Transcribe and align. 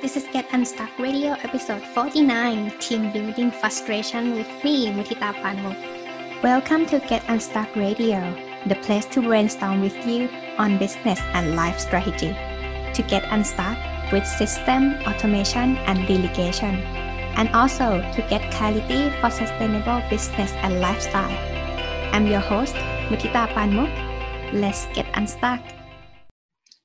This 0.00 0.16
is 0.16 0.28
Get 0.32 0.46
Unstuck 0.52 0.96
Radio 1.00 1.32
episode 1.42 1.82
49 1.82 2.70
Team 2.78 3.10
Building 3.10 3.50
Frustration 3.50 4.30
with 4.36 4.46
me, 4.62 4.86
Mutita 4.94 5.34
Panmuk. 5.42 5.74
Welcome 6.40 6.86
to 6.86 7.00
Get 7.00 7.24
Unstuck 7.26 7.74
Radio, 7.74 8.22
the 8.68 8.76
place 8.76 9.06
to 9.06 9.20
brainstorm 9.20 9.80
with 9.80 9.96
you 10.06 10.28
on 10.56 10.78
business 10.78 11.18
and 11.34 11.56
life 11.56 11.80
strategy. 11.80 12.30
To 12.94 13.02
get 13.08 13.26
unstuck 13.32 13.76
with 14.12 14.24
system, 14.24 14.94
automation, 15.02 15.76
and 15.90 16.06
delegation. 16.06 16.78
And 17.34 17.48
also 17.50 17.98
to 17.98 18.26
get 18.30 18.54
clarity 18.54 19.10
for 19.18 19.30
sustainable 19.30 20.00
business 20.08 20.52
and 20.62 20.80
lifestyle. 20.80 21.34
I'm 22.14 22.28
your 22.28 22.38
host, 22.38 22.76
Mutita 23.10 23.48
Panmuk. 23.48 23.90
Let's 24.52 24.86
get 24.94 25.10
unstuck. 25.18 25.58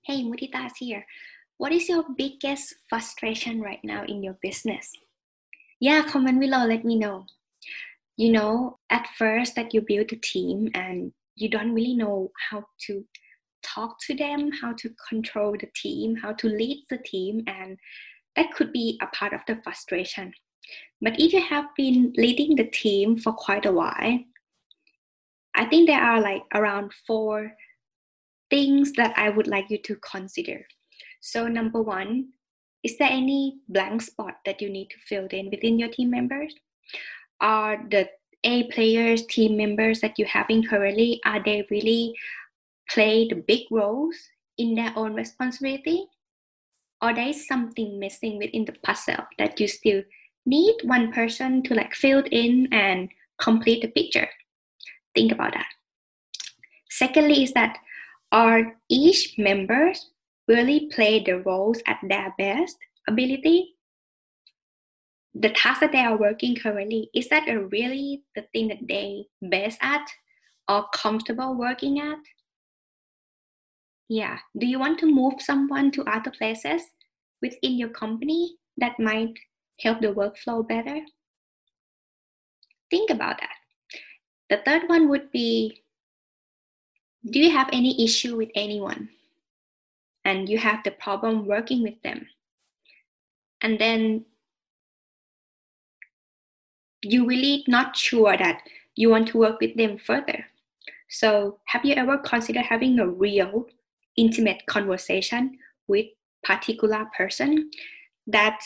Hey, 0.00 0.24
Mutita's 0.24 0.78
here. 0.78 1.04
What 1.62 1.70
is 1.70 1.88
your 1.88 2.04
biggest 2.18 2.74
frustration 2.88 3.60
right 3.60 3.78
now 3.84 4.02
in 4.08 4.20
your 4.20 4.36
business? 4.42 4.90
Yeah, 5.78 6.02
comment 6.02 6.40
below, 6.40 6.66
let 6.66 6.84
me 6.84 6.98
know. 6.98 7.26
You 8.16 8.32
know, 8.32 8.80
at 8.90 9.06
first 9.16 9.54
that 9.54 9.72
you 9.72 9.80
build 9.80 10.10
a 10.10 10.16
team 10.16 10.70
and 10.74 11.12
you 11.36 11.48
don't 11.48 11.72
really 11.72 11.94
know 11.94 12.32
how 12.50 12.64
to 12.86 13.04
talk 13.62 13.96
to 14.08 14.14
them, 14.16 14.50
how 14.60 14.72
to 14.72 14.90
control 15.08 15.52
the 15.52 15.68
team, 15.76 16.16
how 16.16 16.32
to 16.32 16.48
lead 16.48 16.82
the 16.90 16.98
team, 16.98 17.44
and 17.46 17.78
that 18.34 18.52
could 18.54 18.72
be 18.72 18.98
a 19.00 19.06
part 19.16 19.32
of 19.32 19.42
the 19.46 19.60
frustration. 19.62 20.32
But 21.00 21.20
if 21.20 21.32
you 21.32 21.42
have 21.42 21.66
been 21.76 22.12
leading 22.16 22.56
the 22.56 22.70
team 22.70 23.16
for 23.16 23.34
quite 23.34 23.66
a 23.66 23.72
while, 23.72 24.18
I 25.54 25.66
think 25.66 25.86
there 25.86 26.02
are 26.02 26.20
like 26.20 26.42
around 26.54 26.92
four 27.06 27.52
things 28.50 28.94
that 28.94 29.16
I 29.16 29.28
would 29.28 29.46
like 29.46 29.70
you 29.70 29.78
to 29.78 29.94
consider. 29.94 30.66
So, 31.22 31.46
number 31.46 31.80
one, 31.80 32.30
is 32.82 32.98
there 32.98 33.08
any 33.08 33.60
blank 33.68 34.02
spot 34.02 34.38
that 34.44 34.60
you 34.60 34.68
need 34.68 34.90
to 34.90 34.96
fill 35.06 35.28
in 35.30 35.50
within 35.50 35.78
your 35.78 35.88
team 35.88 36.10
members? 36.10 36.52
Are 37.40 37.78
the 37.88 38.08
A 38.42 38.64
players, 38.72 39.24
team 39.26 39.56
members 39.56 40.00
that 40.00 40.18
you 40.18 40.24
have 40.24 40.46
in 40.50 40.66
currently, 40.66 41.20
are 41.24 41.40
they 41.40 41.64
really 41.70 42.12
play 42.90 43.28
the 43.28 43.36
big 43.36 43.70
roles 43.70 44.16
in 44.58 44.74
their 44.74 44.92
own 44.96 45.14
responsibility? 45.14 46.06
Or 47.00 47.14
there 47.14 47.28
is 47.28 47.46
something 47.46 48.00
missing 48.00 48.38
within 48.38 48.64
the 48.64 48.74
puzzle 48.82 49.24
that 49.38 49.60
you 49.60 49.68
still 49.68 50.02
need 50.44 50.74
one 50.82 51.12
person 51.12 51.62
to 51.62 51.74
like 51.74 51.94
fill 51.94 52.24
in 52.32 52.66
and 52.72 53.08
complete 53.40 53.82
the 53.82 53.88
picture? 53.88 54.28
Think 55.14 55.30
about 55.30 55.52
that. 55.52 55.70
Secondly, 56.90 57.44
is 57.44 57.52
that 57.52 57.78
are 58.32 58.74
each 58.88 59.38
members 59.38 60.10
really 60.48 60.88
play 60.92 61.22
the 61.22 61.40
roles 61.40 61.82
at 61.86 61.98
their 62.02 62.34
best 62.38 62.76
ability. 63.08 63.74
The 65.34 65.50
task 65.50 65.80
that 65.80 65.92
they 65.92 66.00
are 66.00 66.16
working 66.16 66.56
currently 66.56 67.08
is 67.14 67.28
that 67.28 67.48
a 67.48 67.58
really 67.58 68.22
the 68.34 68.42
thing 68.52 68.68
that 68.68 68.86
they 68.86 69.26
best 69.40 69.78
at 69.80 70.06
or 70.68 70.86
comfortable 70.94 71.54
working 71.56 72.00
at? 72.00 72.18
Yeah. 74.08 74.38
Do 74.58 74.66
you 74.66 74.78
want 74.78 74.98
to 75.00 75.06
move 75.06 75.34
someone 75.38 75.90
to 75.92 76.04
other 76.04 76.30
places 76.30 76.82
within 77.40 77.78
your 77.78 77.88
company 77.88 78.56
that 78.76 79.00
might 79.00 79.32
help 79.80 80.00
the 80.00 80.08
workflow 80.08 80.66
better? 80.66 81.00
Think 82.90 83.10
about 83.10 83.40
that. 83.40 83.54
The 84.50 84.60
third 84.66 84.88
one 84.88 85.08
would 85.08 85.32
be 85.32 85.82
do 87.30 87.38
you 87.38 87.50
have 87.50 87.70
any 87.72 88.04
issue 88.04 88.36
with 88.36 88.50
anyone 88.54 89.08
and 90.24 90.48
you 90.48 90.58
have 90.58 90.82
the 90.84 90.90
problem 90.90 91.46
working 91.46 91.82
with 91.82 92.00
them. 92.02 92.26
And 93.60 93.78
then 93.78 94.24
you 97.02 97.26
really 97.26 97.64
not 97.66 97.96
sure 97.96 98.36
that 98.36 98.62
you 98.94 99.10
want 99.10 99.28
to 99.28 99.38
work 99.38 99.60
with 99.60 99.76
them 99.76 99.98
further. 99.98 100.46
So 101.08 101.58
have 101.66 101.84
you 101.84 101.94
ever 101.94 102.18
considered 102.18 102.64
having 102.64 102.98
a 102.98 103.06
real 103.06 103.66
intimate 104.16 104.64
conversation 104.66 105.58
with 105.88 106.06
particular 106.42 107.06
person 107.16 107.70
that 108.26 108.60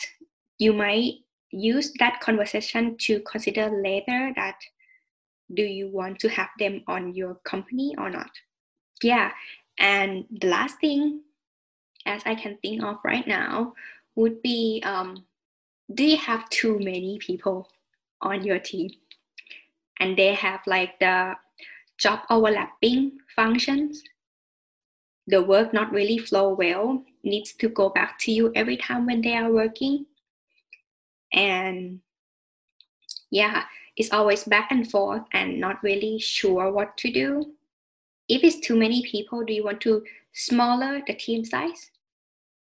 you 0.59 0.73
might 0.73 1.13
use 1.51 1.91
that 1.99 2.19
conversation 2.19 2.97
to 2.97 3.21
consider 3.21 3.69
later 3.69 4.31
that 4.35 4.57
do 5.53 5.63
you 5.63 5.89
want 5.89 6.19
to 6.19 6.29
have 6.29 6.49
them 6.59 6.83
on 6.87 7.15
your 7.15 7.35
company 7.45 7.95
or 7.97 8.09
not? 8.09 8.29
Yeah 9.01 9.31
and 9.77 10.25
the 10.31 10.47
last 10.47 10.79
thing 10.79 11.21
as 12.07 12.23
I 12.25 12.35
can 12.35 12.57
think 12.57 12.83
of 12.83 12.97
right 13.03 13.27
now 13.27 13.73
would 14.15 14.41
be 14.41 14.81
um, 14.85 15.25
do 15.93 16.03
you 16.03 16.17
have 16.17 16.49
too 16.49 16.79
many 16.79 17.17
people 17.19 17.69
on 18.21 18.43
your 18.43 18.59
team? 18.59 18.89
And 19.99 20.17
they 20.17 20.33
have 20.33 20.61
like 20.65 20.99
the 20.99 21.35
job 21.97 22.21
overlapping 22.29 23.19
functions. 23.35 24.03
The 25.27 25.41
work 25.41 25.73
not 25.73 25.91
really 25.91 26.17
flow 26.17 26.53
well, 26.53 27.03
needs 27.23 27.53
to 27.53 27.67
go 27.67 27.89
back 27.89 28.17
to 28.19 28.31
you 28.31 28.51
every 28.55 28.77
time 28.77 29.05
when 29.05 29.21
they 29.21 29.35
are 29.35 29.51
working. 29.51 30.05
And 31.33 31.99
yeah, 33.29 33.63
it's 33.97 34.11
always 34.11 34.43
back 34.45 34.71
and 34.71 34.89
forth 34.89 35.23
and 35.33 35.59
not 35.59 35.83
really 35.83 36.19
sure 36.19 36.71
what 36.71 36.95
to 36.97 37.11
do. 37.11 37.53
If 38.29 38.43
it's 38.43 38.59
too 38.59 38.75
many 38.75 39.03
people, 39.03 39.43
do 39.43 39.53
you 39.53 39.63
want 39.63 39.81
to 39.81 40.03
smaller 40.33 41.01
the 41.05 41.13
team 41.13 41.43
size? 41.43 41.91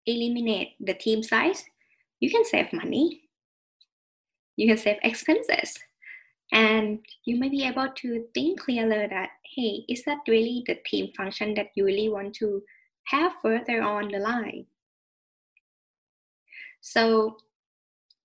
Eliminate 0.06 0.75
the 0.81 0.94
team 0.94 1.22
size, 1.22 1.65
you 2.21 2.31
can 2.31 2.44
save 2.44 2.72
money. 2.72 3.22
You 4.56 4.69
can 4.69 4.78
save 4.78 4.99
expenses. 5.03 5.78
And 6.53 7.00
you 7.25 7.39
may 7.39 7.49
be 7.49 7.65
able 7.65 7.89
to 7.97 8.25
think 8.33 8.61
clearer 8.61 9.09
that, 9.09 9.31
hey, 9.55 9.84
is 9.89 10.05
that 10.05 10.19
really 10.28 10.62
the 10.67 10.78
team 10.87 11.12
function 11.17 11.55
that 11.55 11.71
you 11.75 11.84
really 11.84 12.09
want 12.09 12.34
to 12.37 12.62
have 13.05 13.33
further 13.43 13.83
on 13.83 14.09
the 14.09 14.19
line? 14.19 14.67
So, 16.81 17.38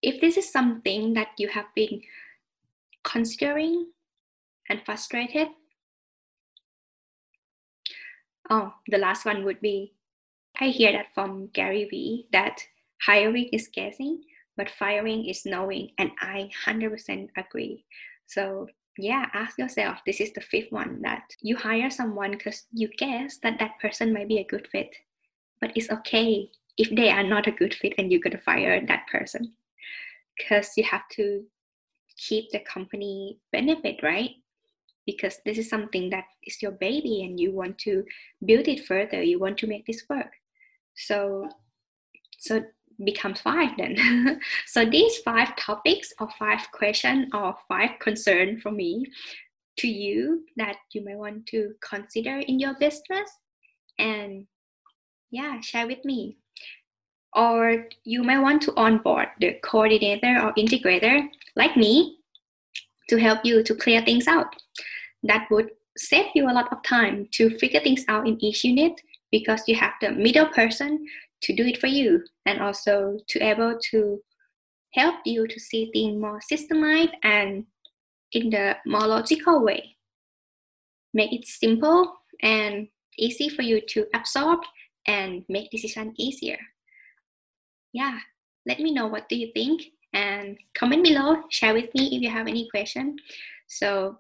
if 0.04 0.22
this 0.22 0.38
is 0.38 0.52
something 0.52 1.14
that 1.14 1.30
you 1.38 1.48
have 1.50 1.66
been 1.76 2.02
considering 3.04 3.88
and 4.70 4.82
frustrated, 4.86 5.48
oh, 8.50 8.74
the 8.88 8.98
last 8.98 9.26
one 9.26 9.44
would 9.44 9.62
be 9.62 9.94
I 10.62 10.68
hear 10.68 10.92
that 10.92 11.12
from 11.16 11.48
Gary 11.54 11.86
Vee 11.90 12.28
that 12.32 12.62
hiring 13.04 13.50
is 13.52 13.68
guessing, 13.74 14.22
but 14.56 14.70
firing 14.70 15.26
is 15.26 15.44
knowing, 15.44 15.90
and 15.98 16.12
I 16.22 16.52
100% 16.68 17.30
agree. 17.36 17.84
So 18.28 18.68
yeah, 19.00 19.26
ask 19.34 19.58
yourself. 19.58 19.98
This 20.06 20.22
is 20.22 20.32
the 20.34 20.42
fifth 20.42 20.72
one 20.72 21.02
that 21.02 21.24
you 21.42 21.58
hire 21.58 21.90
someone 21.90 22.32
because 22.32 22.68
you 22.72 22.90
guess 23.00 23.40
that 23.42 23.58
that 23.58 23.80
person 23.82 24.14
might 24.14 24.28
be 24.28 24.38
a 24.38 24.44
good 24.44 24.68
fit, 24.72 24.96
but 25.60 25.72
it's 25.76 25.90
okay 25.90 26.52
if 26.78 26.96
they 26.96 27.10
are 27.10 27.24
not 27.24 27.48
a 27.48 27.52
good 27.52 27.74
fit 27.74 27.94
and 27.98 28.12
you're 28.12 28.22
gonna 28.22 28.38
fire 28.38 28.86
that 28.86 29.08
person 29.12 29.54
because 30.38 30.74
you 30.78 30.84
have 30.84 31.08
to 31.14 31.44
keep 32.18 32.52
the 32.52 32.60
company 32.60 33.40
benefit, 33.52 33.98
right? 34.04 34.32
Because 35.08 35.40
this 35.44 35.58
is 35.58 35.68
something 35.68 36.12
that 36.12 36.26
is 36.46 36.62
your 36.62 36.74
baby 36.74 37.24
and 37.24 37.40
you 37.40 37.52
want 37.52 37.80
to 37.80 38.04
build 38.46 38.68
it 38.68 38.86
further. 38.86 39.24
You 39.24 39.40
want 39.40 39.58
to 39.60 39.68
make 39.68 39.88
this 39.88 40.04
work. 40.08 40.32
So, 40.96 41.50
so 42.40 42.64
becomes 43.04 43.42
five 43.42 43.72
then. 43.78 44.40
so 44.68 44.86
these 44.86 45.18
five 45.20 45.56
topics 45.56 46.14
or 46.20 46.30
five 46.38 46.72
questions 46.72 47.28
or 47.34 47.56
five 47.68 47.92
concern 48.00 48.60
for 48.60 48.72
me 48.72 49.06
to 49.78 49.88
you 49.88 50.44
that 50.58 50.78
you 50.94 51.04
may 51.04 51.16
want 51.16 51.46
to 51.48 51.74
consider 51.88 52.40
in 52.40 52.60
your 52.60 52.76
business 52.80 53.30
and 53.98 54.46
yeah, 55.32 55.60
share 55.62 55.88
with 55.88 56.04
me. 56.04 56.38
Or 57.34 57.86
you 58.04 58.24
may 58.24 58.38
want 58.38 58.62
to 58.64 58.76
onboard 58.76 59.30
the 59.40 59.54
coordinator 59.64 60.38
or 60.44 60.54
integrator 60.56 61.28
like 61.56 61.78
me 61.78 62.18
to 63.10 63.18
help 63.18 63.40
you 63.44 63.64
to 63.64 63.76
clear 63.76 64.02
things 64.02 64.28
out. 64.28 64.54
That 65.24 65.48
would 65.50 65.72
save 65.98 66.28
you 66.36 66.50
a 66.50 66.54
lot 66.54 66.72
of 66.74 66.84
time 66.84 67.28
to 67.32 67.58
figure 67.58 67.80
things 67.80 68.04
out 68.10 68.28
in 68.28 68.44
each 68.44 68.66
unit 68.66 69.00
because 69.32 69.62
you 69.68 69.76
have 69.76 69.94
the 70.02 70.12
middle 70.12 70.48
person 70.48 71.06
to 71.42 71.56
do 71.56 71.64
it 71.66 71.80
for 71.80 71.88
you 71.88 72.24
and 72.46 72.62
also 72.62 73.18
to 73.28 73.40
able 73.40 73.78
to 73.92 74.22
help 74.94 75.16
you 75.26 75.48
to 75.48 75.60
see 75.60 75.90
things 75.94 76.20
more 76.20 76.40
systemized 76.52 77.14
and 77.24 77.66
in 78.34 78.50
the 78.50 78.76
more 78.86 79.08
logical 79.08 79.64
way. 79.64 79.96
Make 81.14 81.34
it 81.34 81.46
simple 81.46 82.14
and 82.42 82.88
easy 83.18 83.50
for 83.50 83.62
you 83.62 83.82
to 83.90 84.06
absorb 84.14 84.60
and 85.08 85.44
make 85.50 85.72
decision 85.72 86.14
easier. 86.18 86.60
Yeah 87.94 88.20
let 88.66 88.80
me 88.80 88.94
know 88.94 89.08
what 89.08 89.28
do 89.30 89.36
you 89.36 89.52
think 89.54 89.82
and 90.14 90.58
comment 90.76 91.04
below. 91.04 91.44
Share 91.50 91.74
with 91.74 91.94
me 91.96 92.16
if 92.16 92.22
you 92.22 92.30
have 92.30 92.48
any 92.48 92.70
question. 92.70 93.16
So 93.68 94.18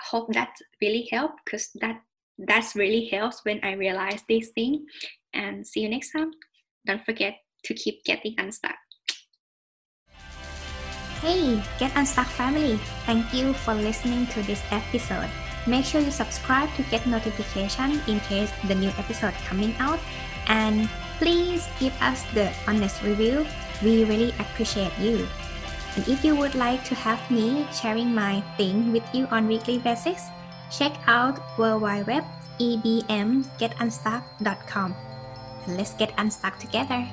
hope 0.00 0.32
that 0.34 0.54
really 0.80 1.08
helped 1.10 1.40
because 1.44 1.70
that 1.80 2.00
that's 2.46 2.74
really 2.74 3.08
helps 3.08 3.40
when 3.44 3.60
I 3.62 3.72
realize 3.72 4.22
this 4.28 4.50
thing. 4.54 4.86
And 5.34 5.66
see 5.66 5.80
you 5.80 5.88
next 5.88 6.12
time. 6.12 6.30
Don't 6.86 7.04
forget 7.04 7.34
to 7.64 7.74
keep 7.74 8.04
getting 8.04 8.34
unstuck. 8.38 8.76
Hey, 11.22 11.62
Get 11.78 11.94
Unstuck 11.94 12.26
family! 12.26 12.80
Thank 13.06 13.32
you 13.32 13.52
for 13.52 13.74
listening 13.74 14.26
to 14.34 14.42
this 14.42 14.60
episode. 14.72 15.30
Make 15.68 15.84
sure 15.84 16.00
you 16.00 16.10
subscribe 16.10 16.66
to 16.74 16.82
get 16.90 17.06
notification 17.06 18.02
in 18.08 18.18
case 18.26 18.50
the 18.66 18.74
new 18.74 18.90
episode 18.98 19.34
coming 19.46 19.72
out. 19.78 20.00
And 20.48 20.90
please 21.18 21.68
give 21.78 21.94
us 22.02 22.26
the 22.34 22.50
honest 22.66 23.00
review. 23.06 23.46
We 23.84 24.02
really 24.02 24.34
appreciate 24.42 24.90
you. 24.98 25.28
And 25.94 26.08
if 26.08 26.24
you 26.24 26.34
would 26.34 26.56
like 26.56 26.82
to 26.90 26.96
have 26.96 27.22
me 27.30 27.68
sharing 27.70 28.12
my 28.12 28.40
thing 28.58 28.90
with 28.90 29.06
you 29.14 29.26
on 29.30 29.46
weekly 29.46 29.78
basis, 29.78 30.26
check 30.72 30.96
out 31.06 31.38
World 31.58 31.82
Wide 31.82 32.06
web 32.06 32.24
ebmgetunstuck.com. 32.58 34.96
Let's 35.68 35.94
get 35.94 36.12
unstuck 36.18 36.58
together. 36.58 37.06